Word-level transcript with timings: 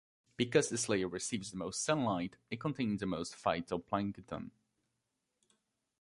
Because 0.35 0.69
this 0.69 0.89
layer 0.89 1.07
receives 1.07 1.51
the 1.51 1.57
most 1.57 1.83
sunlight 1.85 2.35
it 2.49 2.59
contains 2.59 3.01
the 3.01 3.05
most 3.05 3.35
phytoplankton. 3.35 4.49